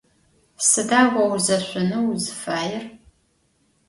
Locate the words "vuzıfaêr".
2.07-2.83